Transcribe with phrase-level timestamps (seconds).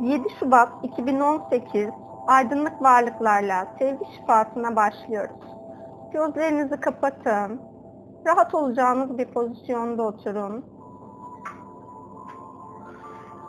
[0.00, 1.88] 7 Şubat 2018
[2.26, 5.46] aydınlık varlıklarla sevgi şifasına başlıyoruz.
[6.12, 7.60] Gözlerinizi kapatın.
[8.26, 10.64] Rahat olacağınız bir pozisyonda oturun.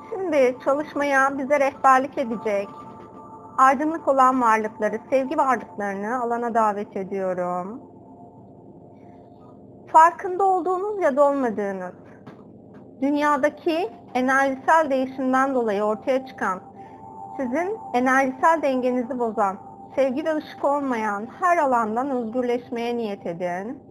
[0.09, 2.69] Şimdi çalışmaya bize rehberlik edecek
[3.57, 7.81] aydınlık olan varlıkları, sevgi varlıklarını alana davet ediyorum.
[9.91, 11.95] Farkında olduğunuz ya da olmadığınız,
[13.01, 16.59] dünyadaki enerjisel değişimden dolayı ortaya çıkan,
[17.37, 19.57] sizin enerjisel dengenizi bozan,
[19.95, 23.83] sevgi ve ışık olmayan her alandan özgürleşmeye niyet edin.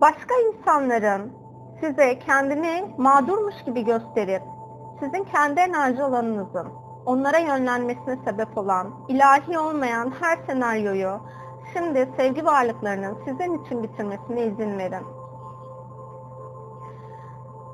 [0.00, 1.32] Başka insanların
[1.80, 4.42] size kendini mağdurmuş gibi gösterip
[5.00, 6.68] sizin kendi enerji alanınızın
[7.06, 11.20] onlara yönlenmesine sebep olan, ilahi olmayan her senaryoyu
[11.72, 15.17] şimdi sevgi varlıklarının sizin için bitirmesine izin verin.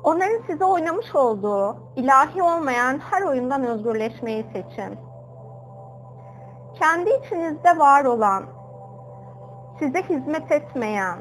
[0.05, 4.99] Onların size oynamış olduğu ilahi olmayan her oyundan özgürleşmeyi seçin.
[6.79, 8.45] Kendi içinizde var olan,
[9.79, 11.17] size hizmet etmeyen,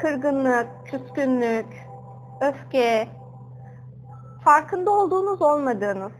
[0.00, 1.66] kırgınlık, küskünlük,
[2.40, 3.08] öfke,
[4.44, 6.12] farkında olduğunuz olmadığınız,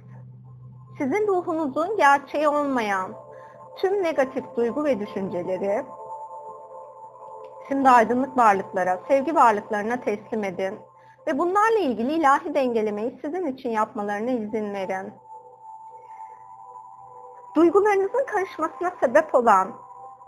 [0.98, 3.12] sizin ruhunuzun gerçeği olmayan
[3.76, 5.84] tüm negatif duygu ve düşünceleri
[7.68, 10.78] şimdi aydınlık varlıklara, sevgi varlıklarına teslim edin
[11.26, 15.12] ve bunlarla ilgili ilahi dengelemeyi sizin için yapmalarına izin verin.
[17.56, 19.72] Duygularınızın karışmasına sebep olan,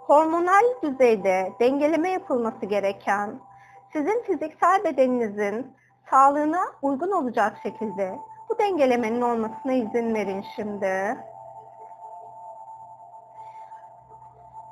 [0.06, 3.40] hormonal düzeyde dengeleme yapılması gereken,
[3.92, 5.76] sizin fiziksel bedeninizin
[6.10, 11.16] sağlığına uygun olacak şekilde bu dengelemenin olmasına izin verin şimdi.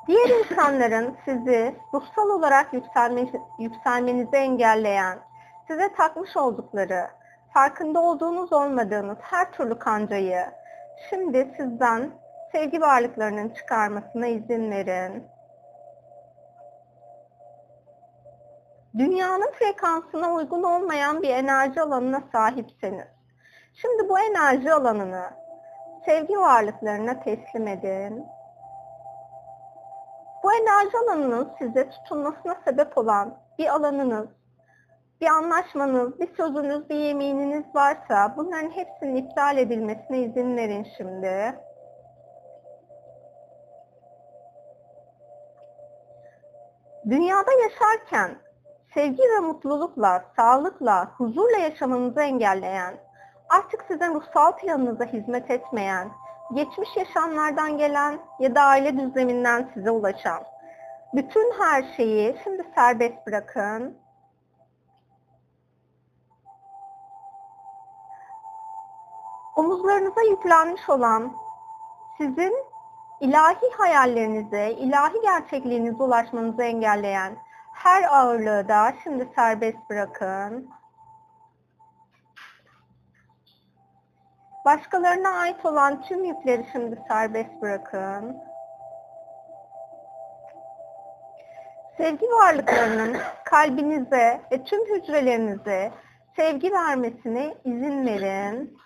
[0.06, 3.26] Diğer insanların sizi ruhsal olarak yükselme,
[3.58, 5.18] yükselmenizi engelleyen,
[5.68, 7.06] size takmış oldukları,
[7.54, 10.46] farkında olduğunuz olmadığınız her türlü kancayı
[11.10, 12.10] şimdi sizden
[12.52, 15.24] sevgi varlıklarının çıkarmasına izin verin.
[18.98, 23.08] Dünyanın frekansına uygun olmayan bir enerji alanına sahipseniz,
[23.74, 25.24] şimdi bu enerji alanını
[26.06, 28.26] sevgi varlıklarına teslim edin.
[30.42, 34.28] Bu enerji alanının size tutunmasına sebep olan bir alanınız,
[35.24, 41.54] bir anlaşmanız, bir sözünüz, bir yemininiz varsa bunların hepsinin iptal edilmesine izin verin şimdi.
[47.10, 48.30] Dünyada yaşarken
[48.94, 52.94] sevgi ve mutlulukla, sağlıkla, huzurla yaşamanızı engelleyen,
[53.48, 56.08] artık sizin ruhsal planınıza hizmet etmeyen,
[56.54, 60.42] geçmiş yaşamlardan gelen ya da aile düzleminden size ulaşan
[61.14, 64.03] bütün her şeyi şimdi serbest bırakın.
[69.56, 71.32] Omuzlarınıza yüklenmiş olan
[72.18, 72.54] sizin
[73.20, 77.36] ilahi hayallerinize, ilahi gerçekliğinize ulaşmanızı engelleyen
[77.72, 80.70] her ağırlığı da şimdi serbest bırakın.
[84.64, 88.36] Başkalarına ait olan tüm yükleri şimdi serbest bırakın.
[91.96, 95.92] Sevgi varlıklarının kalbinize ve tüm hücrelerinize
[96.36, 98.78] sevgi vermesine izin verin.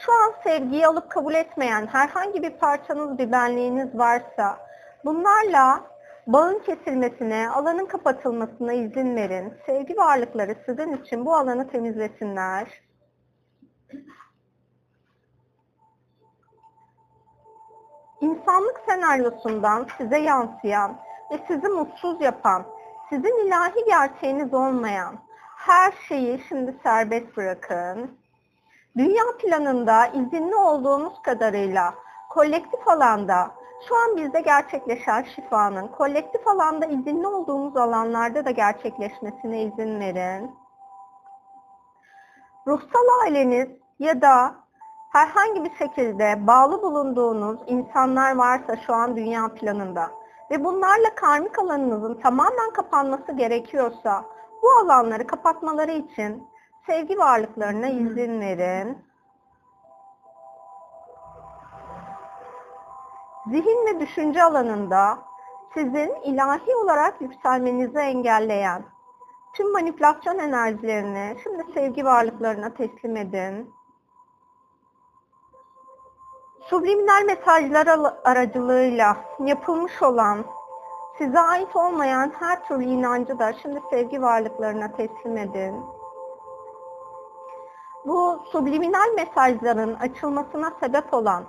[0.00, 4.58] Şu an sevgiyi alıp kabul etmeyen herhangi bir parçanız, bir benliğiniz varsa
[5.04, 5.84] bunlarla
[6.26, 9.54] bağın kesilmesine, alanın kapatılmasına izin verin.
[9.66, 12.68] Sevgi varlıkları sizin için bu alanı temizlesinler.
[18.20, 20.96] İnsanlık senaryosundan size yansıyan
[21.30, 22.64] ve sizi mutsuz yapan,
[23.10, 25.18] sizin ilahi gerçeğiniz olmayan
[25.56, 28.17] her şeyi şimdi serbest bırakın.
[28.98, 31.94] Dünya planında izinli olduğunuz kadarıyla
[32.30, 33.50] kolektif alanda
[33.88, 40.50] şu an bizde gerçekleşen şifanın kolektif alanda izinli olduğumuz alanlarda da gerçekleşmesine izin verin.
[42.66, 43.68] Ruhsal aileniz
[43.98, 44.54] ya da
[45.12, 50.10] herhangi bir şekilde bağlı bulunduğunuz insanlar varsa şu an dünya planında
[50.50, 54.24] ve bunlarla karmik alanınızın tamamen kapanması gerekiyorsa
[54.62, 56.48] bu alanları kapatmaları için
[56.88, 58.98] sevgi varlıklarına izin verin.
[63.50, 65.18] zihin ve düşünce alanında
[65.74, 68.82] sizin ilahi olarak yükselmenizi engelleyen
[69.54, 73.74] tüm manipülasyon enerjilerini şimdi sevgi varlıklarına teslim edin.
[76.60, 77.86] Subliminal mesajlar
[78.24, 80.44] aracılığıyla yapılmış olan,
[81.18, 85.97] size ait olmayan her türlü inancı da şimdi sevgi varlıklarına teslim edin.
[88.06, 91.44] Bu subliminal mesajların açılmasına sebep olan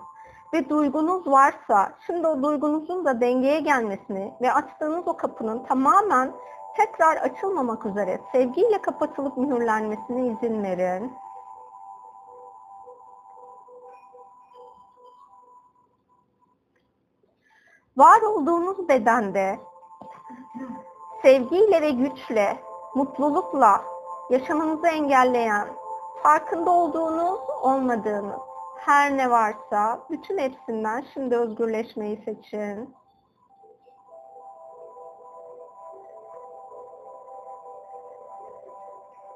[0.54, 6.32] ve duygunuz varsa şimdi o duygunuzun da dengeye gelmesini ve açtığınız o kapının tamamen
[6.78, 11.14] tekrar açılmamak üzere sevgiyle kapatılıp mühürlenmesine izin verin.
[17.98, 19.60] Var olduğunuz bedende
[21.22, 22.60] sevgiyle ve güçle,
[22.96, 23.82] mutlulukla
[24.30, 25.68] yaşamınızı engelleyen,
[26.24, 28.50] farkında olduğunuz, olmadığınız
[28.80, 32.96] her ne varsa bütün hepsinden şimdi özgürleşmeyi seçin.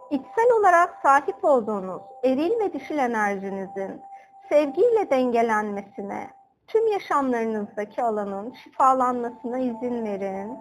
[0.09, 4.01] İçsel olarak sahip olduğunuz eril ve dişil enerjinizin
[4.50, 6.29] sevgiyle dengelenmesine,
[6.68, 10.57] tüm yaşamlarınızdaki alanın şifalanmasına izin verin.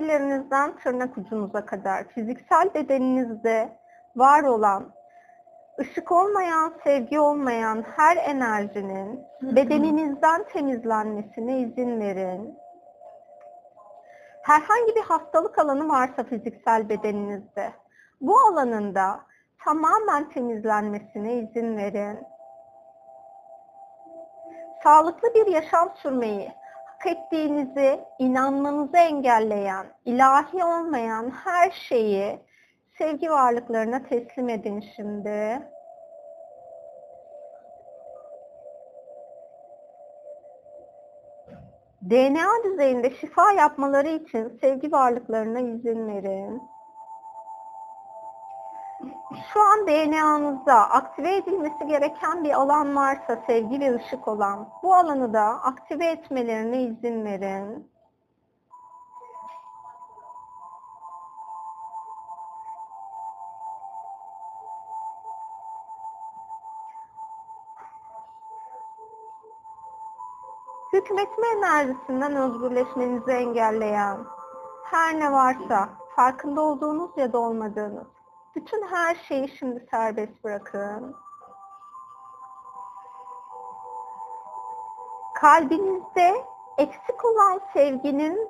[0.00, 3.78] Saç tellerinizden tırnak ucunuza kadar fiziksel bedeninizde
[4.16, 4.92] var olan,
[5.80, 12.58] ışık olmayan, sevgi olmayan her enerjinin bedeninizden temizlenmesine izin verin.
[14.42, 17.72] Herhangi bir hastalık alanı varsa fiziksel bedeninizde,
[18.20, 19.20] bu alanında
[19.64, 22.18] tamamen temizlenmesine izin verin.
[24.82, 26.52] Sağlıklı bir yaşam sürmeyi,
[27.00, 32.38] hak ettiğinizi inanmanızı engelleyen, ilahi olmayan her şeyi
[32.98, 35.62] sevgi varlıklarına teslim edin şimdi.
[42.10, 46.62] DNA düzeyinde şifa yapmaları için sevgi varlıklarına izin verin.
[49.52, 55.32] Şu an DNA'nızda aktive edilmesi gereken bir alan varsa sevgi ve ışık olan, bu alanı
[55.32, 57.90] da aktive etmelerine izin verin.
[70.92, 74.18] hükmetme enerjisinden özgürleşmenizi engelleyen
[74.84, 78.06] her ne varsa farkında olduğunuz ya da olmadığınız
[78.56, 81.16] bütün her şeyi şimdi serbest bırakın.
[85.34, 86.44] Kalbinizde
[86.78, 88.48] eksik olan sevginin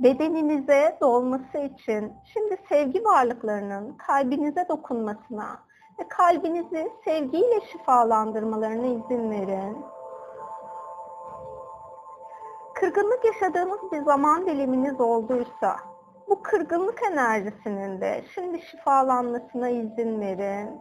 [0.00, 5.60] bedeninize dolması için şimdi sevgi varlıklarının kalbinize dokunmasına
[5.98, 9.84] ve kalbinizi sevgiyle şifalandırmalarına izin verin
[12.74, 15.76] kırgınlık yaşadığınız bir zaman diliminiz olduysa
[16.28, 20.80] bu kırgınlık enerjisinin de şimdi şifalanmasına izin verin.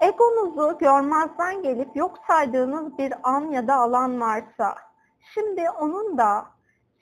[0.00, 4.74] Egonuzu görmezden gelip yok saydığınız bir an ya da alan varsa
[5.34, 6.46] şimdi onun da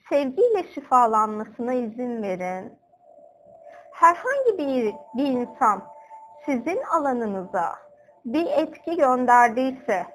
[0.09, 2.79] sevgiyle şifalanmasına izin verin.
[3.93, 5.81] Herhangi bir, bir insan
[6.45, 7.75] sizin alanınıza
[8.25, 10.05] bir etki gönderdiyse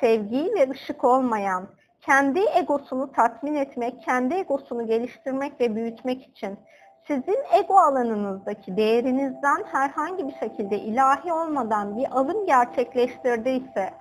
[0.00, 1.68] sevgi ve ışık olmayan,
[2.00, 6.58] kendi egosunu tatmin etmek, kendi egosunu geliştirmek ve büyütmek için
[7.06, 13.94] sizin ego alanınızdaki değerinizden herhangi bir şekilde ilahi olmadan bir alım gerçekleştirdiyse,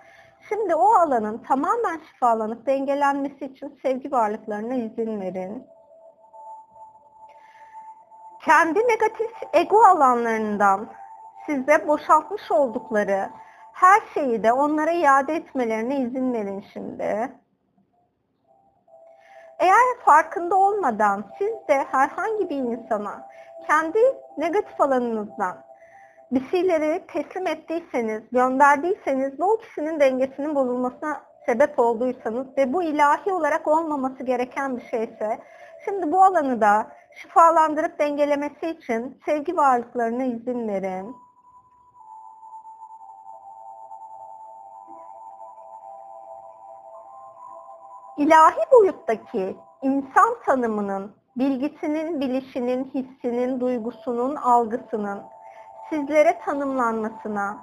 [0.50, 5.67] şimdi o alanın tamamen şifalanıp dengelenmesi için sevgi varlıklarına izin verin.
[8.45, 10.88] Kendi negatif ego alanlarından
[11.45, 13.29] size boşaltmış oldukları
[13.74, 17.31] her şeyi de onlara iade etmelerine izin verin şimdi.
[19.59, 23.27] Eğer farkında olmadan siz de herhangi bir insana
[23.67, 23.99] kendi
[24.37, 25.67] negatif alanınızdan
[26.31, 33.33] bir şeyleri teslim ettiyseniz, gönderdiyseniz ve o kişinin dengesinin bozulmasına sebep olduysanız ve bu ilahi
[33.33, 35.39] olarak olmaması gereken bir şeyse,
[35.85, 41.15] şimdi bu alanı da şifalandırıp dengelemesi için sevgi varlıklarına izin verin.
[48.17, 55.21] İlahi boyuttaki insan tanımının, bilgisinin, bilişinin, hissinin, duygusunun, algısının
[55.89, 57.57] sizlere tanımlanmasına,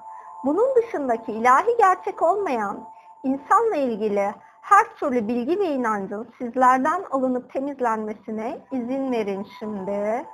[0.45, 2.89] bunun dışındaki ilahi gerçek olmayan
[3.25, 10.27] insanla ilgili her türlü bilgi ve inancın sizlerden alınıp temizlenmesine izin verin şimdi.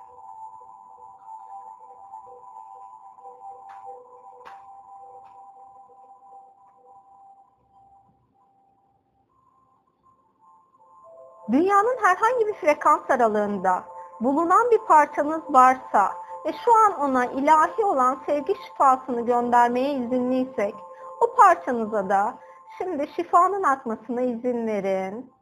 [11.53, 13.85] Dünyanın herhangi bir frekans aralığında
[14.21, 16.13] bulunan bir parçanız varsa
[16.47, 20.75] ve şu an ona ilahi olan sevgi şifasını göndermeye izinliysek,
[21.21, 22.35] O parçanıza da
[22.79, 25.33] şimdi şifanın akmasına izin verin.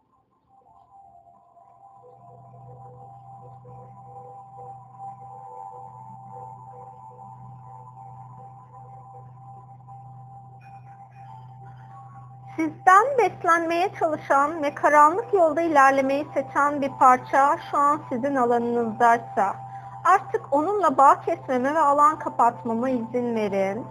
[12.68, 19.56] Sizden beslenmeye çalışan ve karanlık yolda ilerlemeyi seçen bir parça şu an sizin alanınızdaysa
[20.04, 23.86] artık onunla bağ kesmeme ve alan kapatmama izin verin.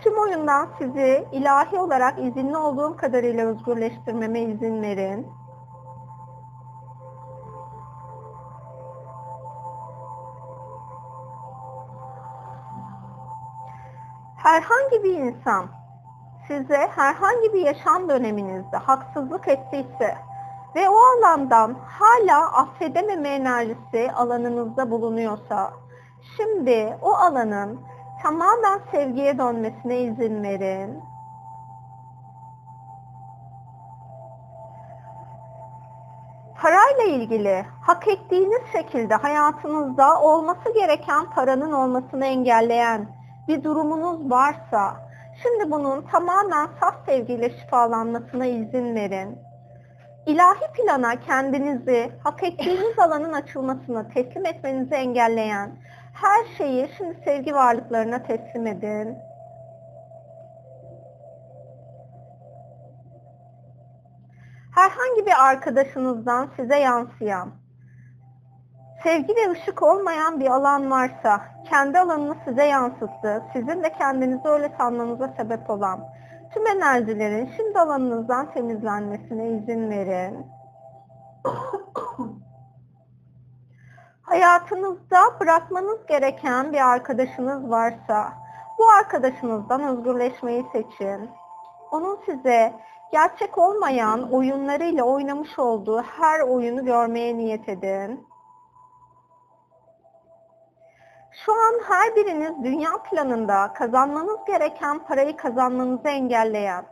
[0.00, 5.26] Tüm oyundan sizi ilahi olarak izinli olduğum kadarıyla özgürleştirmeme izin verin.
[14.36, 15.85] Herhangi bir insan
[16.48, 20.18] size herhangi bir yaşam döneminizde haksızlık ettiyse
[20.74, 25.72] ve o alandan hala affedememe enerjisi alanınızda bulunuyorsa
[26.36, 27.80] şimdi o alanın
[28.22, 31.02] tamamen sevgiye dönmesine izin verin.
[36.62, 43.08] Parayla ilgili hak ettiğiniz şekilde hayatınızda olması gereken paranın olmasını engelleyen
[43.48, 45.05] bir durumunuz varsa
[45.42, 49.38] Şimdi bunun tamamen saf sevgiyle şifalanmasına izin verin.
[50.26, 55.76] İlahi plana kendinizi hak ettiğiniz alanın açılmasına teslim etmenizi engelleyen
[56.12, 59.16] her şeyi şimdi sevgi varlıklarına teslim edin.
[64.74, 67.65] Herhangi bir arkadaşınızdan size yansıyan
[69.02, 74.72] sevgi ve ışık olmayan bir alan varsa, kendi alanını size yansıttı, sizin de kendinizi öyle
[74.78, 76.00] sanmanıza sebep olan
[76.54, 80.46] tüm enerjilerin şimdi alanınızdan temizlenmesine izin verin.
[84.22, 88.32] Hayatınızda bırakmanız gereken bir arkadaşınız varsa,
[88.78, 91.30] bu arkadaşınızdan özgürleşmeyi seçin.
[91.92, 92.72] Onun size
[93.12, 98.26] gerçek olmayan oyunlarıyla oynamış olduğu her oyunu görmeye niyet edin.
[101.44, 106.84] Şu an her biriniz dünya planında kazanmanız gereken parayı kazanmanızı engelleyen,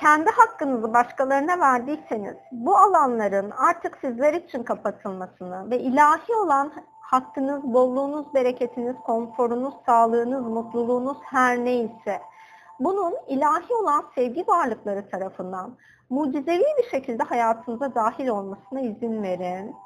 [0.00, 8.34] kendi hakkınızı başkalarına verdiyseniz bu alanların artık sizler için kapatılmasını ve ilahi olan hakkınız, bolluğunuz,
[8.34, 12.20] bereketiniz, konforunuz, sağlığınız, mutluluğunuz her neyse
[12.80, 15.76] bunun ilahi olan sevgi varlıkları tarafından
[16.10, 19.76] mucizevi bir şekilde hayatınıza dahil olmasına izin verin.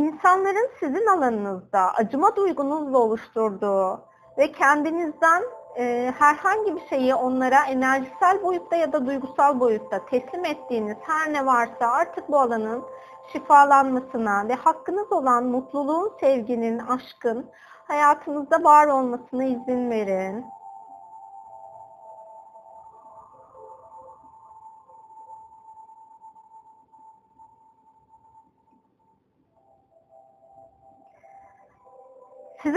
[0.00, 4.00] İnsanların sizin alanınızda acıma duygunuzla oluşturduğu
[4.38, 5.42] ve kendinizden
[5.78, 11.46] e, herhangi bir şeyi onlara enerjisel boyutta ya da duygusal boyutta teslim ettiğiniz her ne
[11.46, 12.84] varsa artık bu alanın
[13.32, 17.46] şifalanmasına ve hakkınız olan mutluluğun, sevginin, aşkın
[17.88, 20.44] hayatınızda var olmasına izin verin.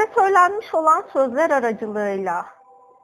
[0.03, 2.45] Size söylenmiş olan sözler aracılığıyla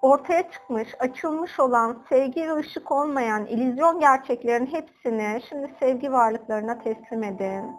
[0.01, 7.23] ortaya çıkmış, açılmış olan sevgi ve ışık olmayan illüzyon gerçeklerin hepsini şimdi sevgi varlıklarına teslim
[7.23, 7.75] edin.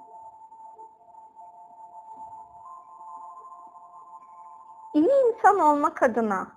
[4.95, 6.49] İyi insan olmak adına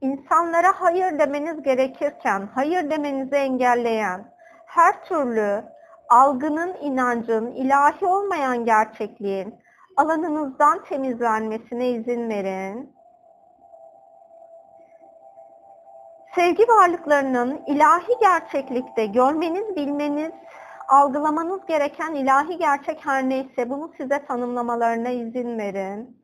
[0.00, 4.34] insanlara hayır demeniz gerekirken hayır demenizi engelleyen
[4.66, 5.64] her türlü
[6.08, 9.54] algının, inancın, ilahi olmayan gerçekliğin
[9.96, 12.96] alanınızdan temizlenmesine izin verin.
[16.34, 20.32] Sevgi varlıklarının ilahi gerçeklikte görmeniz, bilmeniz,
[20.88, 26.20] algılamanız gereken ilahi gerçek her neyse bunu size tanımlamalarına izin verin.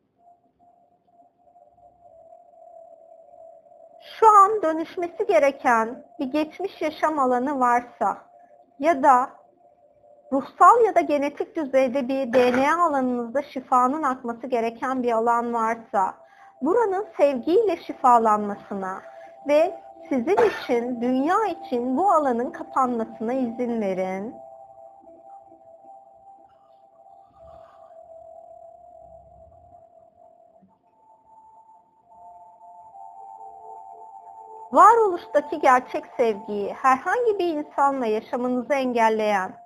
[4.20, 8.18] Şu an dönüşmesi gereken bir geçmiş yaşam alanı varsa
[8.78, 9.30] ya da
[10.32, 16.14] ruhsal ya da genetik düzeyde bir DNA alanınızda şifanın akması gereken bir alan varsa
[16.62, 19.02] buranın sevgiyle şifalanmasına
[19.48, 24.34] ve sizin için, dünya için bu alanın kapanmasına izin verin.
[34.72, 39.65] Varoluştaki gerçek sevgiyi herhangi bir insanla yaşamınızı engelleyen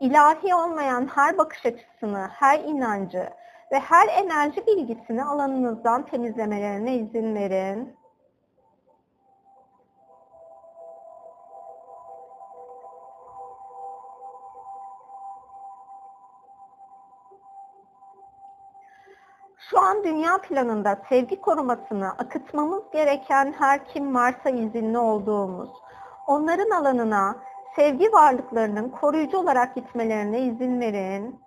[0.00, 3.30] ilahi olmayan her bakış açısını, her inancı
[3.72, 7.96] ve her enerji bilgisini alanınızdan temizlemelerine izin verin.
[19.70, 25.70] Şu an dünya planında sevgi korumasını akıtmamız gereken her kim varsa izinli olduğumuz,
[26.26, 27.36] onların alanına
[27.76, 31.40] sevgi varlıklarının koruyucu olarak gitmelerine izin verin.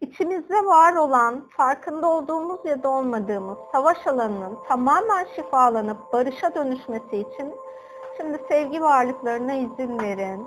[0.00, 7.54] İçimizde var olan, farkında olduğumuz ya da olmadığımız savaş alanının tamamen şifalanıp barışa dönüşmesi için
[8.16, 10.46] şimdi sevgi varlıklarına izin verin.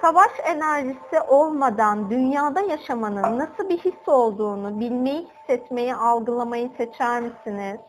[0.00, 7.80] Savaş enerjisi olmadan dünyada yaşamanın nasıl bir his olduğunu bilmeyi, hissetmeyi, algılamayı seçer misiniz?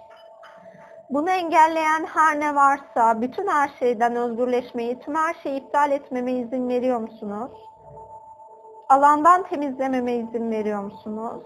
[1.14, 6.70] Bunu engelleyen her ne varsa bütün her şeyden özgürleşmeyi, tüm her şeyi iptal etmeme izin
[6.70, 7.52] veriyor musunuz?
[8.90, 11.44] Alandan temizlememe izin veriyor musunuz?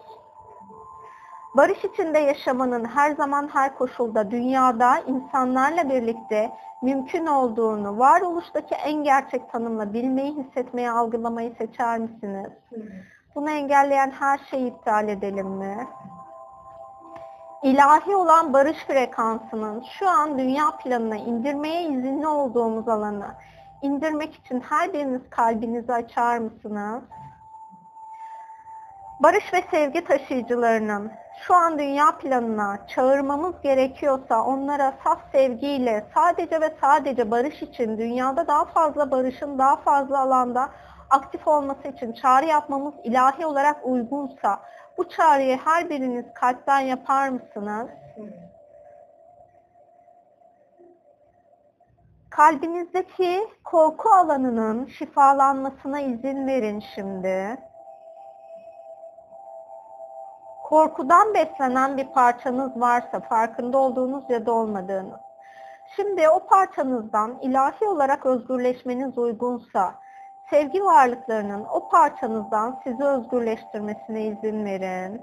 [1.58, 6.52] Barış içinde yaşamanın her zaman her koşulda dünyada insanlarla birlikte
[6.84, 12.52] mümkün olduğunu varoluştaki en gerçek tanımla bilmeyi, hissetmeyi, algılamayı seçer misiniz?
[13.36, 15.88] Bunu engelleyen her şeyi iptal edelim mi?
[17.68, 23.28] İlahi olan barış frekansının şu an dünya planına indirmeye izinli olduğumuz alanı
[23.82, 27.04] indirmek için her biriniz kalbinizi açar mısınız?
[29.20, 36.76] Barış ve sevgi taşıyıcılarının şu an dünya planına çağırmamız gerekiyorsa onlara saf sevgiyle sadece ve
[36.82, 40.70] sadece barış için dünyada daha fazla barışın daha fazla alanda
[41.10, 44.60] aktif olması için çağrı yapmamız ilahi olarak uygunsa
[44.98, 47.88] bu çağrıyı her biriniz kalpten yapar mısınız?
[52.30, 57.58] Kalbinizdeki korku alanının şifalanmasına izin verin şimdi.
[60.64, 65.20] Korkudan beslenen bir parçanız varsa farkında olduğunuz ya da olmadığınız.
[65.96, 69.96] Şimdi o parçanızdan ilahi olarak özgürleşmeniz uygunsa
[70.50, 75.22] sevgi varlıklarının o parçanızdan sizi özgürleştirmesine izin verin.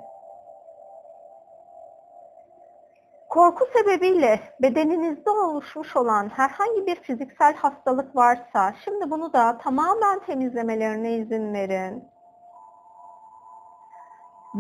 [3.29, 11.13] Korku sebebiyle bedeninizde oluşmuş olan herhangi bir fiziksel hastalık varsa şimdi bunu da tamamen temizlemelerine
[11.13, 12.09] izin verin.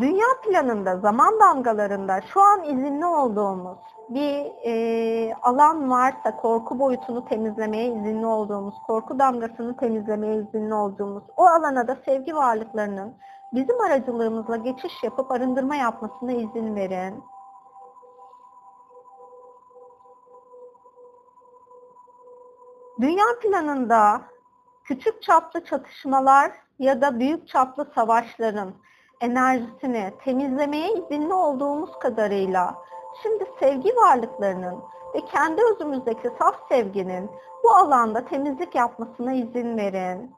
[0.00, 7.86] Dünya planında, zaman damgalarında şu an izinli olduğumuz bir e, alan varsa korku boyutunu temizlemeye
[7.86, 13.14] izinli olduğumuz, korku damgasını temizlemeye izinli olduğumuz o alana da sevgi varlıklarının
[13.52, 17.24] bizim aracılığımızla geçiş yapıp arındırma yapmasına izin verin.
[23.00, 24.20] Dünya planında
[24.84, 28.74] küçük çaplı çatışmalar ya da büyük çaplı savaşların
[29.20, 32.74] enerjisini temizlemeye izinli olduğumuz kadarıyla
[33.22, 34.82] şimdi sevgi varlıklarının
[35.14, 37.30] ve kendi özümüzdeki saf sevginin
[37.64, 40.34] bu alanda temizlik yapmasına izin verin.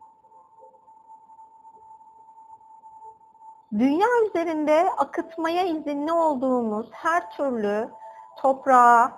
[3.72, 7.90] Dünya üzerinde akıtmaya izinli olduğumuz her türlü
[8.36, 9.12] toprağa,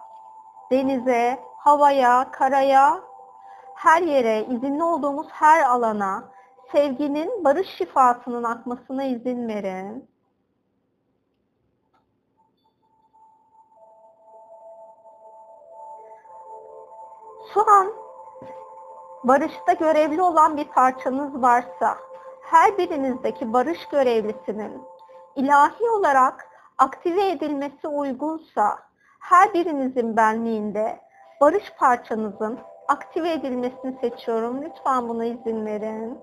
[0.70, 3.00] denize, havaya, karaya,
[3.74, 6.24] her yere, izinli olduğumuz her alana
[6.72, 10.08] sevginin barış şifasının akmasına izin verin.
[17.54, 17.92] Şu an
[19.24, 21.98] barışta görevli olan bir parçanız varsa
[22.42, 24.82] her birinizdeki barış görevlisinin
[25.36, 28.78] ilahi olarak aktive edilmesi uygunsa
[29.20, 31.00] her birinizin benliğinde
[31.40, 32.58] barış parçanızın
[32.88, 34.62] aktive edilmesini seçiyorum.
[34.62, 36.18] Lütfen buna izin verin.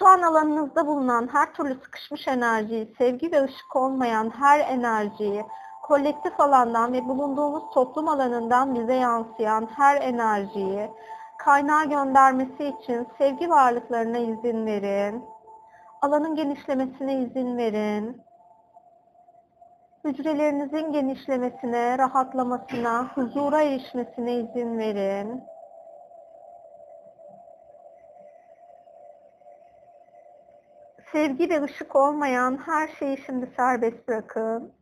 [0.00, 5.44] Şu an alanınızda bulunan her türlü sıkışmış enerjiyi, sevgi ve ışık olmayan her enerjiyi,
[5.82, 10.90] kolektif alandan ve bulunduğumuz toplum alanından bize yansıyan her enerjiyi
[11.38, 15.24] kaynağa göndermesi için sevgi varlıklarına izin verin.
[16.02, 18.22] Alanın genişlemesine izin verin.
[20.04, 25.42] Hücrelerinizin genişlemesine, rahatlamasına, huzura erişmesine izin verin.
[31.20, 34.72] Sevgi ve ışık olmayan her şeyi şimdi serbest bırakın.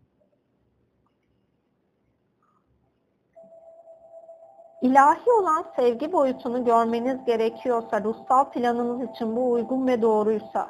[4.82, 10.68] İlahi olan sevgi boyutunu görmeniz gerekiyorsa, ruhsal planınız için bu uygun ve doğruysa,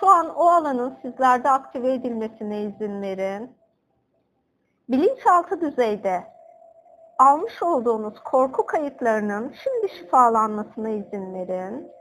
[0.00, 3.56] şu an o alanın sizlerde aktive edilmesine izin verin.
[4.88, 6.24] Bilinçaltı düzeyde
[7.18, 11.97] almış olduğunuz korku kayıtlarının şimdi şifalanmasına izin verin.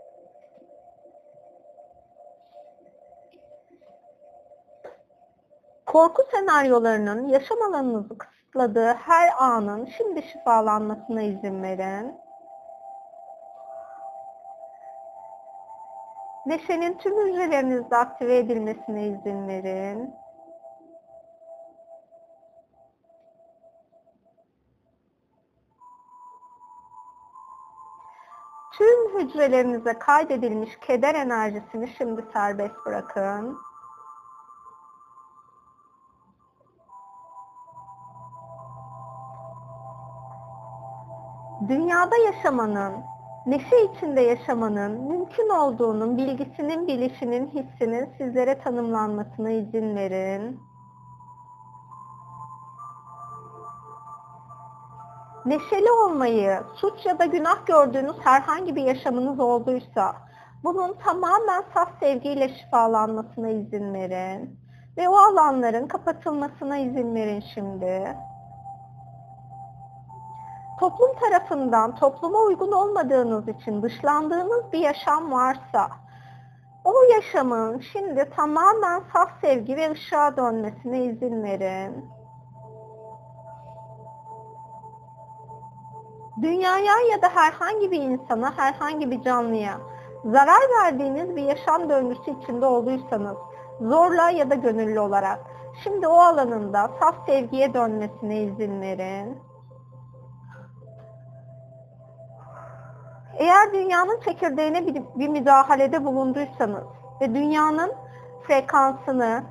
[5.87, 12.15] Korku senaryolarının yaşam alanınızı kısıtladığı her anın şimdi şifalanmasına izin verin.
[16.45, 20.15] Neşenin tüm hücrelerinizde aktive edilmesine izin verin.
[28.77, 33.57] Tüm hücrelerinize kaydedilmiş keder enerjisini şimdi serbest bırakın.
[41.61, 42.93] Dünyada yaşamanın,
[43.45, 50.59] neşe içinde yaşamanın mümkün olduğunun bilgisinin, bilişinin, hissinin sizlere tanımlanmasına izin verin.
[55.45, 60.15] Neşeli olmayı, suç ya da günah gördüğünüz herhangi bir yaşamınız olduysa,
[60.63, 64.59] bunun tamamen saf sevgiyle şifalanmasına izin verin.
[64.97, 68.15] Ve o alanların kapatılmasına izin verin şimdi.
[70.79, 75.89] Toplum tarafından topluma uygun olmadığınız için dışlandığınız bir yaşam varsa,
[76.83, 82.05] o yaşamın şimdi tamamen saf sevgi ve ışığa dönmesine izin verin.
[86.41, 89.77] Dünyaya ya da herhangi bir insana, herhangi bir canlıya
[90.25, 93.37] zarar verdiğiniz bir yaşam döngüsü içinde olduysanız,
[93.81, 95.39] zorla ya da gönüllü olarak,
[95.83, 99.46] şimdi o alanında saf sevgiye dönmesine izin verin.
[103.37, 106.83] Eğer dünyanın çekirdeğine bir, bir müdahalede bulunduysanız
[107.21, 107.91] ve dünyanın
[108.47, 109.43] frekansını,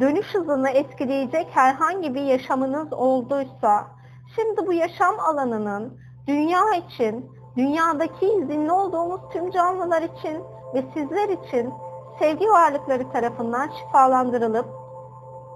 [0.00, 3.86] dönüş hızını etkileyecek herhangi bir yaşamınız olduysa,
[4.36, 10.44] şimdi bu yaşam alanının dünya için, dünyadaki izinli olduğumuz tüm canlılar için
[10.74, 11.72] ve sizler için
[12.18, 14.66] sevgi varlıkları tarafından şifalandırılıp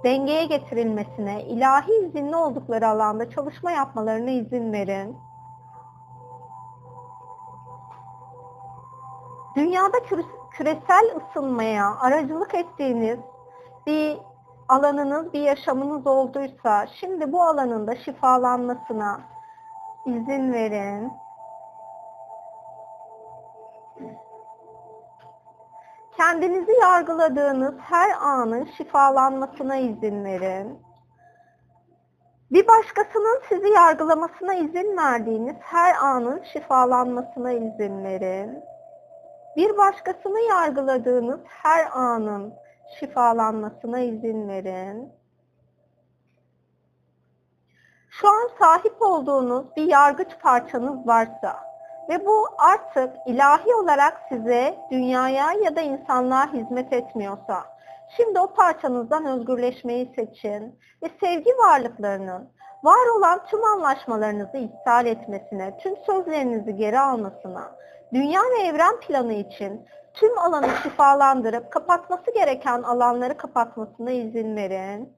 [0.05, 5.16] dengeye getirilmesine, ilahi izinli oldukları alanda çalışma yapmalarına izin verin.
[9.57, 9.97] Dünyada
[10.53, 13.19] küresel ısınmaya aracılık ettiğiniz
[13.87, 14.19] bir
[14.69, 19.21] alanınız, bir yaşamınız olduysa şimdi bu alanında şifalanmasına
[20.07, 21.12] izin verin.
[26.16, 30.87] Kendinizi yargıladığınız her anın şifalanmasına izin verin.
[32.51, 38.62] Bir başkasının sizi yargılamasına izin verdiğiniz her anın şifalanmasına izin verin
[39.57, 42.55] bir başkasını yargıladığınız her anın
[42.99, 45.12] şifalanmasına izin verin.
[48.11, 51.66] Şu an sahip olduğunuz bir yargıç parçanız varsa
[52.09, 57.64] ve bu artık ilahi olarak size, dünyaya ya da insanlığa hizmet etmiyorsa,
[58.16, 62.49] şimdi o parçanızdan özgürleşmeyi seçin ve sevgi varlıklarının
[62.83, 67.73] var olan tüm anlaşmalarınızı iptal etmesine, tüm sözlerinizi geri almasına,
[68.14, 75.16] dünya ve evren planı için tüm alanı şifalandırıp kapatması gereken alanları kapatmasına izin verin.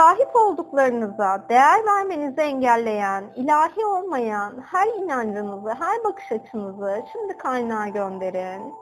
[0.00, 8.74] sahip olduklarınıza değer vermenizi engelleyen, ilahi olmayan her inancınızı, her bakış açınızı şimdi kaynağa gönderin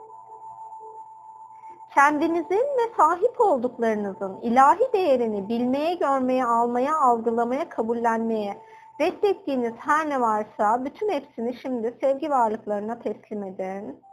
[1.99, 8.57] kendinizin ve sahip olduklarınızın ilahi değerini bilmeye, görmeye, almaya, algılamaya, kabullenmeye
[9.01, 14.03] reddettiğiniz her ne varsa bütün hepsini şimdi sevgi varlıklarına teslim edin.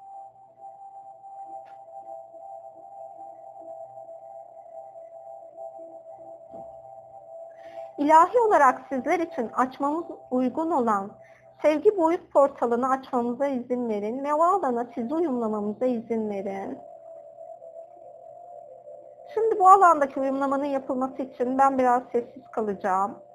[7.99, 11.11] İlahi olarak sizler için açmamız uygun olan
[11.62, 16.79] sevgi boyut portalını açmamıza izin verin ve o alana sizi uyumlamamıza izin verin.
[19.59, 23.26] Bu alandaki uyumlamanın yapılması için ben biraz sessiz kalacağım.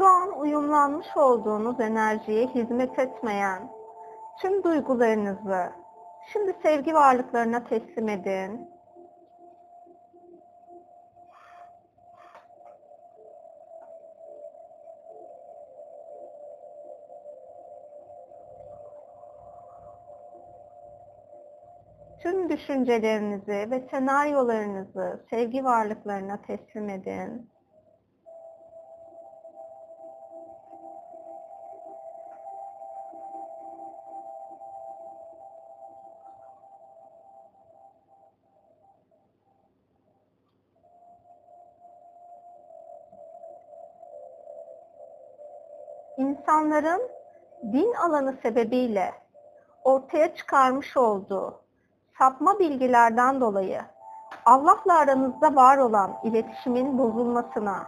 [0.00, 3.70] Şu an uyumlanmış olduğunuz enerjiye hizmet etmeyen
[4.40, 5.72] tüm duygularınızı
[6.32, 8.70] şimdi sevgi varlıklarına teslim edin.
[22.22, 27.50] Tüm düşüncelerinizi ve senaryolarınızı sevgi varlıklarına teslim edin.
[46.80, 47.10] İnsanların
[47.72, 49.12] din alanı sebebiyle
[49.84, 51.60] ortaya çıkarmış olduğu
[52.18, 53.82] sapma bilgilerden dolayı
[54.46, 57.86] Allah'la aranızda var olan iletişimin bozulmasına,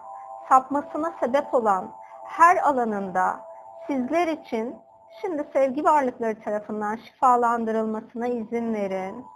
[0.49, 1.91] sapmasına sebep olan
[2.25, 3.41] her alanında
[3.87, 4.77] sizler için
[5.21, 9.27] şimdi sevgi varlıkları tarafından şifalandırılmasına izin verin.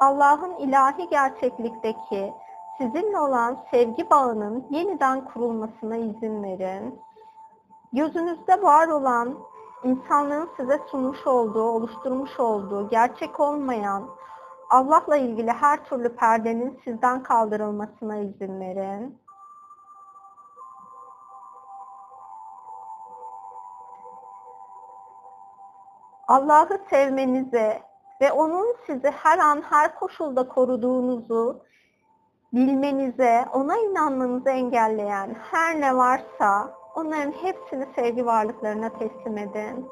[0.00, 2.34] Allah'ın ilahi gerçeklikteki
[2.78, 7.09] sizinle olan sevgi bağının yeniden kurulmasına izin verin.
[7.92, 9.38] Gözünüzde var olan
[9.84, 14.10] insanlığın size sunmuş olduğu, oluşturmuş olduğu, gerçek olmayan
[14.70, 19.18] Allah'la ilgili her türlü perdenin sizden kaldırılmasına izin verin.
[26.28, 27.82] Allah'ı sevmenize
[28.20, 31.62] ve onun sizi her an her koşulda koruduğunuzu
[32.52, 39.88] bilmenize, ona inanmanızı engelleyen her ne varsa onların hepsini sevgi varlıklarına teslim edin.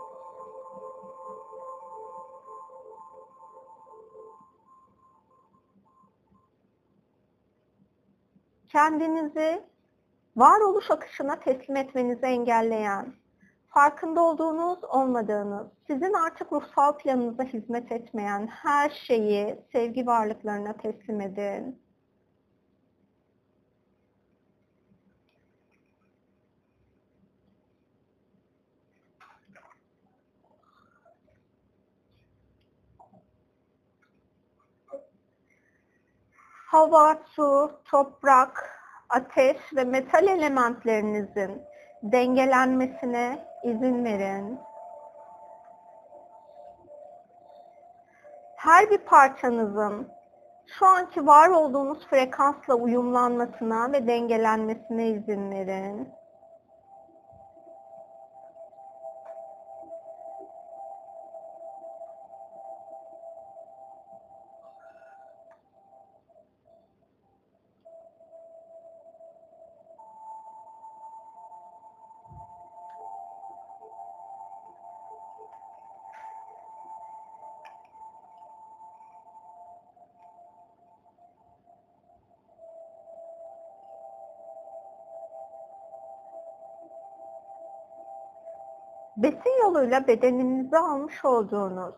[8.68, 9.62] Kendinizi
[10.36, 13.14] varoluş akışına teslim etmenizi engelleyen,
[13.68, 21.87] farkında olduğunuz, olmadığınız, sizin artık ruhsal planınıza hizmet etmeyen her şeyi sevgi varlıklarına teslim edin.
[36.78, 38.70] Hava, su, toprak,
[39.08, 41.62] ateş ve metal elementlerinizin
[42.02, 44.58] dengelenmesine izin verin.
[48.56, 50.08] Her bir parçanızın
[50.66, 56.08] şu anki var olduğunuz frekansla uyumlanmasına ve dengelenmesine izin verin.
[89.88, 91.94] Yoluyla bedeninize almış olduğunuz,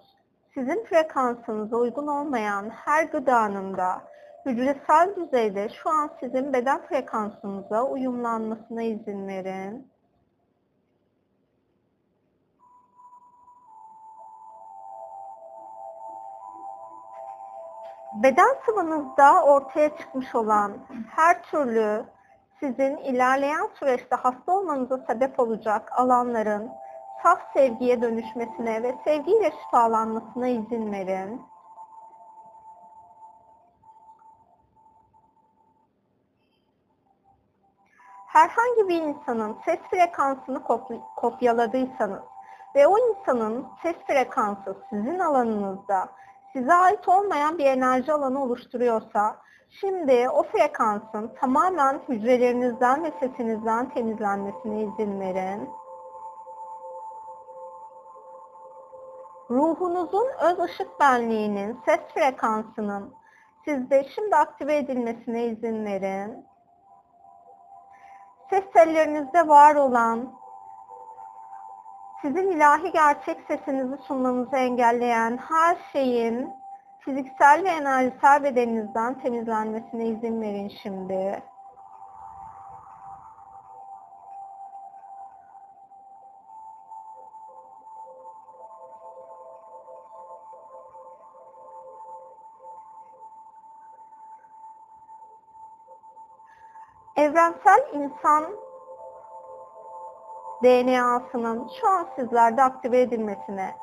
[0.55, 4.03] sizin frekansınıza uygun olmayan her gıdanın da
[4.47, 9.91] hücresel düzeyde şu an sizin beden frekansınıza uyumlanmasına izin verin.
[18.23, 20.79] Beden sıvınızda ortaya çıkmış olan
[21.11, 22.05] her türlü
[22.61, 26.71] sizin ilerleyen süreçte hasta olmanıza sebep olacak alanların
[27.23, 31.43] saf sevgiye dönüşmesine ve sevgiyle şifalanmasına izin verin.
[38.27, 40.63] Herhangi bir insanın ses frekansını
[41.17, 42.23] kopyaladıysanız
[42.75, 46.09] ve o insanın ses frekansı sizin alanınızda
[46.53, 49.37] size ait olmayan bir enerji alanı oluşturuyorsa
[49.81, 55.80] şimdi o frekansın tamamen hücrelerinizden ve sesinizden temizlenmesine izin verin.
[59.51, 63.15] Ruhunuzun öz ışık benliğinin ses frekansının
[63.65, 66.47] sizde şimdi aktive edilmesine izin verin.
[68.51, 70.33] Ses tellerinizde var olan,
[72.23, 76.51] sizin ilahi gerçek sesinizi sunmanızı engelleyen her şeyin
[76.99, 81.43] fiziksel ve enerjisel bedeninizden temizlenmesine izin verin şimdi.
[97.41, 98.45] Evrensel insan
[100.63, 103.75] DNA'sının şu an sizlerde aktive edilmesine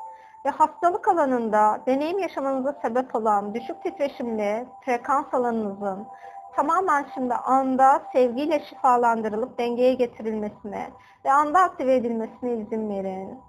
[0.44, 6.06] ve hastalık alanında deneyim yaşamanıza sebep olan düşük titreşimli frekans alanınızın
[6.56, 10.90] tamamen şimdi anda sevgiyle şifalandırılıp dengeye getirilmesine
[11.24, 13.47] ve anda aktive edilmesine izin verin.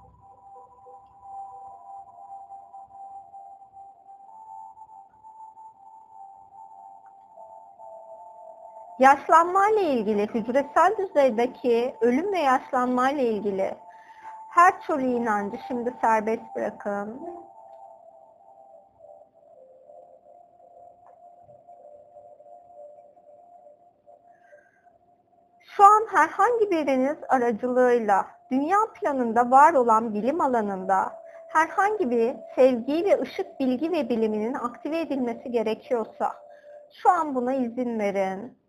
[8.99, 13.75] Yaşlanma ile ilgili, hücresel düzeydeki ölüm ve yaşlanma ile ilgili
[14.49, 17.21] her türlü inancı şimdi serbest bırakın.
[25.59, 31.13] Şu an herhangi biriniz aracılığıyla dünya planında var olan bilim alanında
[31.47, 36.35] herhangi bir sevgi ve ışık bilgi ve biliminin aktive edilmesi gerekiyorsa
[36.93, 38.59] şu an buna izin verin.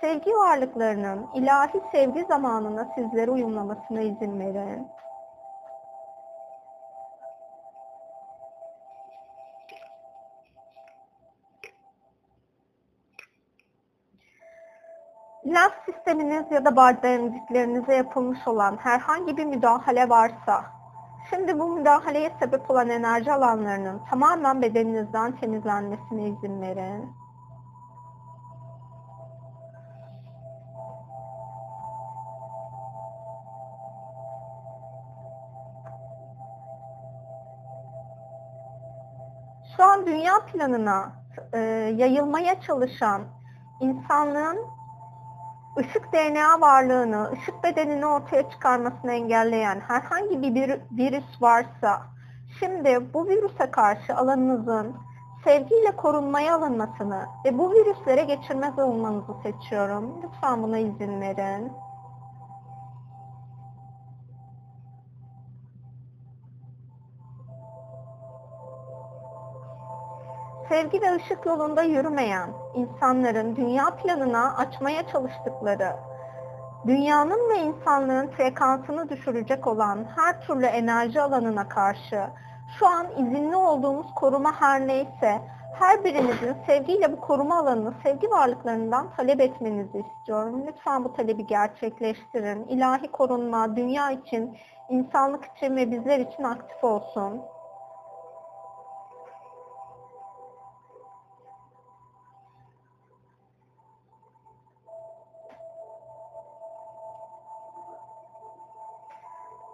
[0.00, 4.88] Sevgi varlıklarının ilahi sevgi zamanına sizlere uyumlamasına izin verin.
[15.46, 20.64] Lenf sisteminiz ya da bademciklerinize yapılmış olan herhangi bir müdahale varsa,
[21.30, 27.10] şimdi bu müdahaleye sebep olan enerji alanlarının tamamen bedeninizden temizlenmesine izin verin.
[40.46, 41.12] Planına
[41.52, 41.58] e,
[41.96, 43.22] yayılmaya çalışan
[43.80, 44.58] insanlığın
[45.78, 52.02] ışık DNA varlığını, ışık bedenini ortaya çıkarmasını engelleyen herhangi bir vir- virüs varsa,
[52.58, 54.96] şimdi bu virüse karşı alanınızın
[55.44, 60.20] sevgiyle korunmaya alınmasını ve bu virüslere geçirmez olmanızı seçiyorum.
[60.22, 61.72] Lütfen buna izin verin.
[70.68, 75.96] Sevgi ve ışık yolunda yürümeyen insanların dünya planına açmaya çalıştıkları,
[76.86, 82.24] dünyanın ve insanlığın frekansını düşürecek olan her türlü enerji alanına karşı
[82.78, 85.40] şu an izinli olduğumuz koruma her neyse
[85.78, 90.64] her birinizin sevgiyle bu koruma alanını sevgi varlıklarından talep etmenizi istiyorum.
[90.66, 92.66] Lütfen bu talebi gerçekleştirin.
[92.68, 97.40] İlahi korunma dünya için, insanlık için ve bizler için aktif olsun.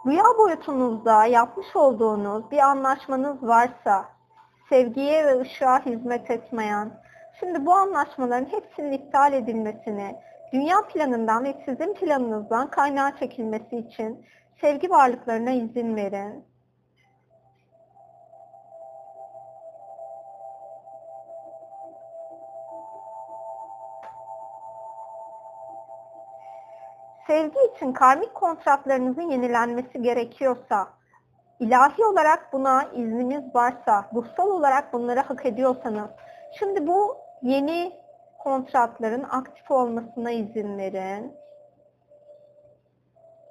[0.07, 4.05] Rüya boyutunuzda yapmış olduğunuz bir anlaşmanız varsa,
[4.69, 6.91] sevgiye ve ışığa hizmet etmeyen,
[7.41, 10.17] şimdi bu anlaşmaların hepsinin iptal edilmesini,
[10.53, 14.27] dünya planından ve sizin planınızdan kaynağı çekilmesi için
[14.61, 16.45] sevgi varlıklarına izin verin.
[27.35, 30.89] Sevgi için karmik kontratlarınızın yenilenmesi gerekiyorsa,
[31.61, 36.11] ilahi olarak buna izniniz varsa, ruhsal olarak bunları hak ediyorsanız,
[36.59, 37.93] şimdi bu yeni
[38.39, 41.33] kontratların aktif olmasına izin verin.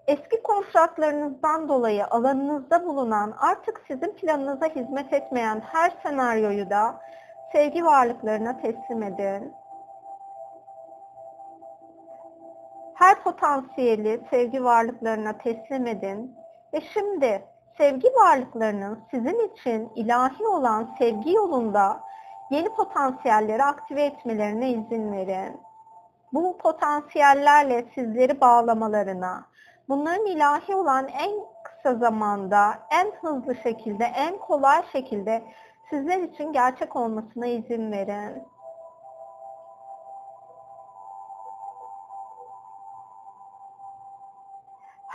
[0.07, 7.01] Eski kontratlarınızdan dolayı alanınızda bulunan artık sizin planınıza hizmet etmeyen her senaryoyu da
[7.51, 9.53] sevgi varlıklarına teslim edin.
[13.03, 16.35] Her potansiyeli sevgi varlıklarına teslim edin
[16.73, 17.43] ve şimdi
[17.77, 22.01] sevgi varlıklarının sizin için ilahi olan sevgi yolunda
[22.51, 25.61] yeni potansiyelleri aktive etmelerine izin verin.
[26.33, 29.45] Bu potansiyellerle sizleri bağlamalarına,
[29.89, 31.31] bunların ilahi olan en
[31.63, 35.43] kısa zamanda, en hızlı şekilde, en kolay şekilde
[35.89, 38.43] sizler için gerçek olmasına izin verin.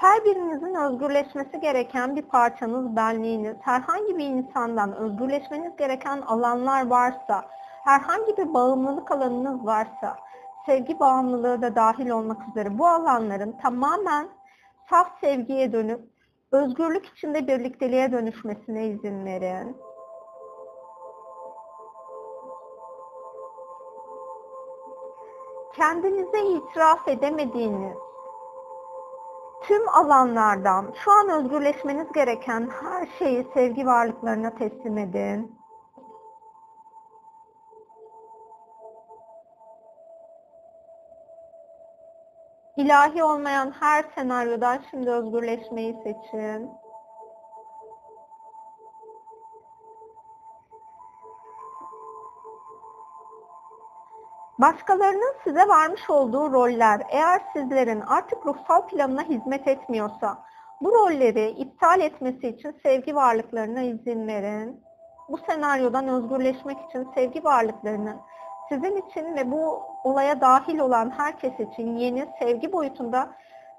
[0.01, 7.45] Her birinizin özgürleşmesi gereken bir parçanız benliğiniz, herhangi bir insandan özgürleşmeniz gereken alanlar varsa,
[7.85, 10.17] herhangi bir bağımlılık alanınız varsa,
[10.67, 14.29] sevgi bağımlılığı da dahil olmak üzere bu alanların tamamen
[14.91, 16.01] saf sevgiye dönüp
[16.53, 19.77] özgürlük içinde birlikteliğe dönüşmesine izin verin.
[25.77, 28.08] Kendinize itiraf edemediğiniz
[29.69, 35.59] tüm alanlardan şu an özgürleşmeniz gereken her şeyi sevgi varlıklarına teslim edin.
[42.77, 46.71] İlahi olmayan her senaryodan şimdi özgürleşmeyi seçin.
[54.59, 60.39] Başkalarının size vermiş olduğu roller eğer sizlerin artık ruhsal planına hizmet etmiyorsa
[60.81, 64.81] bu rolleri iptal etmesi için sevgi varlıklarına izin verin.
[65.29, 68.17] Bu senaryodan özgürleşmek için sevgi varlıklarının
[68.69, 73.31] sizin için ve bu olaya dahil olan herkes için yeni sevgi boyutunda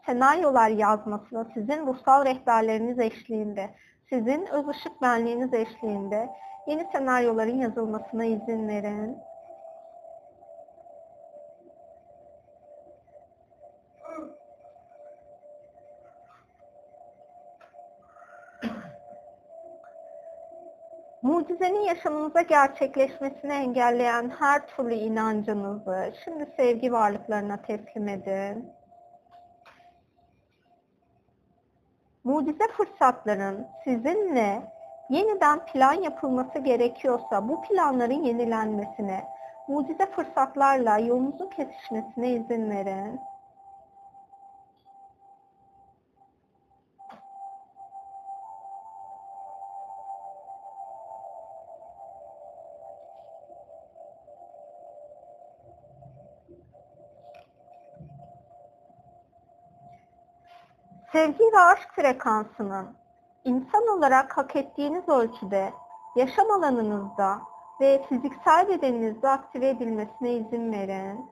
[0.05, 3.69] senaryolar yazmasına, sizin ruhsal rehberleriniz eşliğinde,
[4.09, 6.29] sizin öz ışık benliğiniz eşliğinde
[6.67, 9.28] yeni senaryoların yazılmasına izin verin.
[21.89, 28.71] Yaşamınıza gerçekleşmesini engelleyen her türlü inancınızı şimdi sevgi varlıklarına teslim edin.
[32.23, 34.61] Mucize fırsatların sizinle
[35.09, 39.23] yeniden plan yapılması gerekiyorsa bu planların yenilenmesine,
[39.67, 43.19] mucize fırsatlarla yolunuzun kesişmesine izin verin.
[61.19, 62.87] Sevgi ve aşk frekansının
[63.43, 65.73] insan olarak hak ettiğiniz ölçüde
[66.15, 67.41] yaşam alanınızda
[67.81, 71.31] ve fiziksel bedeninizde aktive edilmesine izin verin.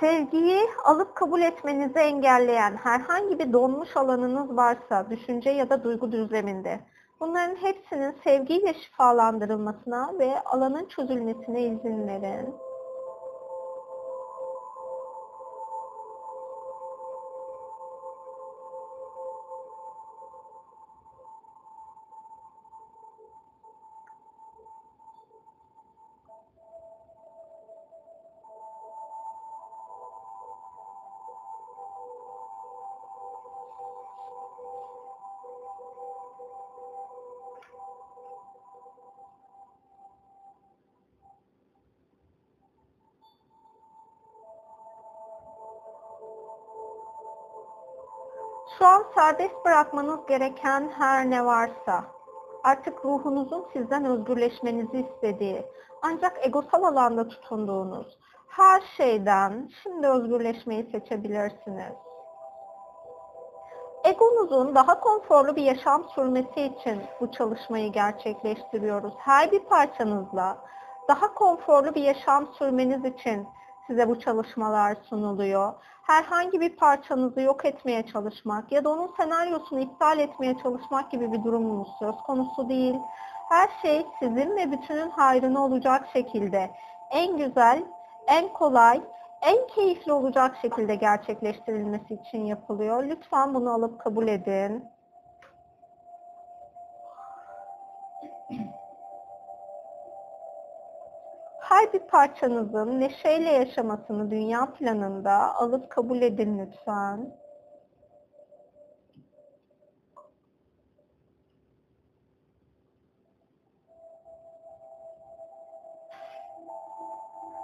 [0.00, 6.80] Sevgiyi alıp kabul etmenizi engelleyen herhangi bir donmuş alanınız varsa düşünce ya da duygu düzleminde
[7.20, 12.54] bunların hepsinin sevgiyle şifalandırılmasına ve alanın çözülmesine izin verin.
[49.40, 52.04] Serbest bırakmanız gereken her ne varsa,
[52.64, 55.66] artık ruhunuzun sizden özgürleşmenizi istediği,
[56.02, 58.18] ancak egosal alanda tutunduğunuz
[58.48, 61.92] her şeyden şimdi özgürleşmeyi seçebilirsiniz.
[64.04, 69.14] Egonuzun daha konforlu bir yaşam sürmesi için bu çalışmayı gerçekleştiriyoruz.
[69.18, 70.58] Her bir parçanızla
[71.08, 73.48] daha konforlu bir yaşam sürmeniz için
[73.90, 75.72] size bu çalışmalar sunuluyor.
[76.02, 81.44] Herhangi bir parçanızı yok etmeye çalışmak ya da onun senaryosunu iptal etmeye çalışmak gibi bir
[81.44, 82.94] durumunuz söz konusu değil.
[83.48, 86.70] Her şey sizin ve bütünün hayrına olacak şekilde
[87.10, 87.84] en güzel,
[88.26, 89.02] en kolay,
[89.42, 93.04] en keyifli olacak şekilde gerçekleştirilmesi için yapılıyor.
[93.04, 94.84] Lütfen bunu alıp kabul edin.
[101.80, 107.32] Her bir parçanızın neşeyle yaşamasını dünya planında alıp kabul edin lütfen.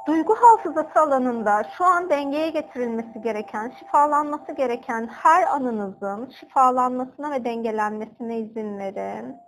[0.07, 8.39] Duygu hafızası alanında şu an dengeye getirilmesi gereken, şifalanması gereken her anınızın şifalanmasına ve dengelenmesine
[8.39, 9.46] izin verin.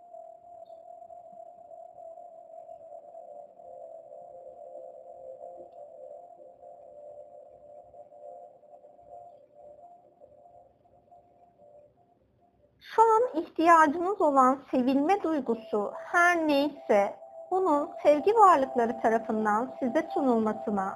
[13.58, 17.16] An ihtiyacınız olan sevilme duygusu her neyse
[17.50, 20.94] bunun sevgi varlıkları tarafından size sunulmasına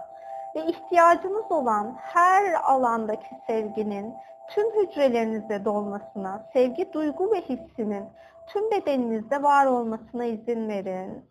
[0.56, 4.14] ve ihtiyacınız olan her alandaki sevginin
[4.50, 8.04] tüm hücrelerinizde dolmasına, sevgi duygu ve hissinin
[8.46, 11.24] tüm bedeninizde var olmasına izin verin.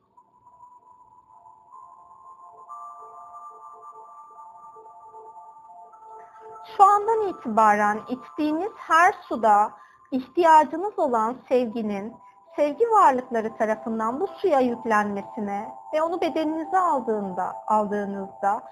[6.77, 9.71] Şu andan itibaren içtiğiniz her suda
[10.11, 12.13] ihtiyacınız olan sevginin
[12.55, 18.63] sevgi varlıkları tarafından bu suya yüklenmesine ve onu bedeninize aldığında, aldığınızda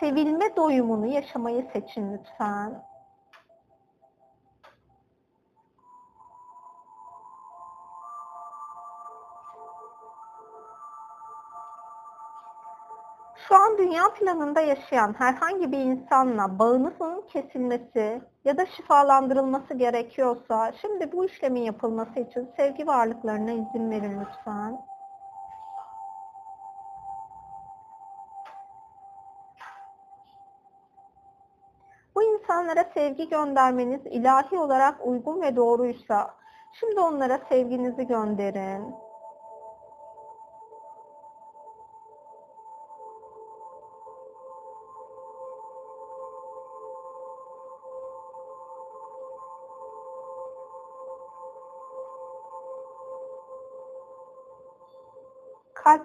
[0.00, 2.82] sevilme doyumunu yaşamayı seçin lütfen.
[13.48, 21.12] Şu an dünya planında yaşayan herhangi bir insanla bağınızın kesilmesi ya da şifalandırılması gerekiyorsa şimdi
[21.12, 24.80] bu işlemin yapılması için sevgi varlıklarına izin verin lütfen.
[32.14, 36.34] Bu insanlara sevgi göndermeniz ilahi olarak uygun ve doğruysa
[36.72, 39.05] şimdi onlara sevginizi gönderin.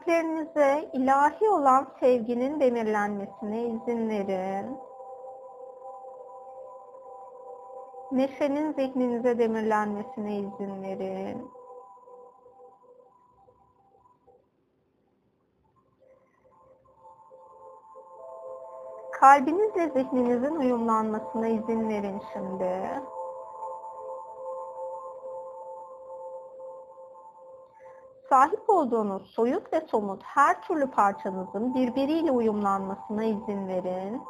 [0.05, 4.77] Kalplerinize ilahi olan sevginin demirlenmesine izin verin.
[8.11, 11.51] Neşenin zihninize demirlenmesine izin verin.
[19.11, 23.01] Kalbinizle zihninizin uyumlanmasına izin verin şimdi.
[28.31, 34.21] Sahip olduğunuz soyut ve somut her türlü parçanızın birbiriyle uyumlanmasına izin verin.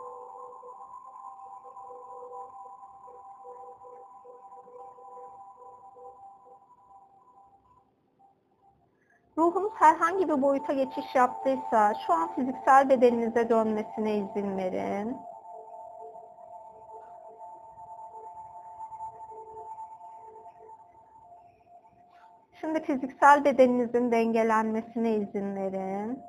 [9.38, 15.18] Ruhunuz herhangi bir boyuta geçiş yaptıysa şu an fiziksel bedeninize dönmesine izin verin.
[22.72, 26.24] Şimdi fiziksel bedeninizin dengelenmesine izin verin.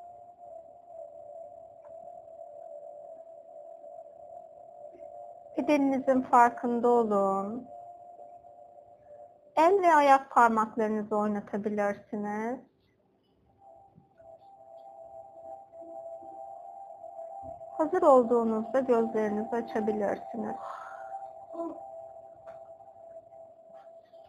[5.58, 7.68] Bedeninizin farkında olun.
[9.56, 12.60] El ve ayak parmaklarınızı oynatabilirsiniz.
[17.78, 20.56] Hazır olduğunuzda gözlerinizi açabilirsiniz.